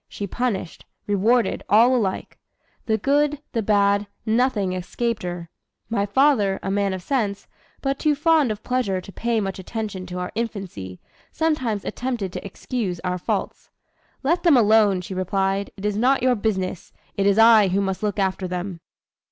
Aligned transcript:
She 0.09 0.25
punished, 0.25 0.83
rewarded 1.05 1.61
all 1.69 1.95
alike; 1.95 2.39
the 2.87 2.97
good, 2.97 3.39
the 3.51 3.61
bad, 3.61 4.07
nothing 4.25 4.73
escaped 4.73 5.21
her. 5.21 5.47
My 5.91 6.07
father, 6.07 6.59
a 6.63 6.71
man 6.71 6.91
of 6.95 7.03
sense, 7.03 7.47
but 7.83 7.99
too 7.99 8.15
fond 8.15 8.49
of 8.51 8.63
pleasure 8.63 8.99
to 8.99 9.11
pay 9.11 9.39
much 9.39 9.59
attention 9.59 10.07
to 10.07 10.17
our 10.17 10.31
infancy, 10.33 10.99
sometimes 11.31 11.85
attempted 11.85 12.33
to 12.33 12.43
excuse 12.43 12.99
our 13.01 13.19
faults. 13.19 13.69
'Let 14.23 14.41
them 14.41 14.57
alone,' 14.57 15.01
she 15.01 15.13
replied; 15.13 15.69
'it 15.77 15.85
is 15.85 15.97
not 15.97 16.23
your 16.23 16.33
business, 16.33 16.91
it 17.15 17.27
is 17.27 17.37
I 17.37 17.67
who 17.67 17.79
must 17.79 18.01
look 18.01 18.17
after 18.17 18.47
them.'" 18.47 18.79